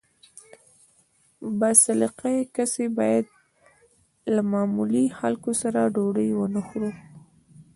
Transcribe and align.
با 1.59 1.71
سلیقه 1.83 2.31
کس 2.55 2.73
باید 2.97 3.25
له 4.33 4.41
معمولي 4.51 5.05
خلکو 5.19 5.51
سره 5.61 5.79
ډوډۍ 5.95 6.29
ونه 6.33 6.61
خوري. 6.67 6.91